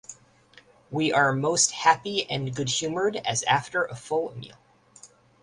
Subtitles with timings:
[0.89, 4.55] We are most happy and good-humored as after a full meal.